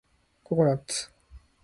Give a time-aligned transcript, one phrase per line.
[0.43, 1.11] ココナッツ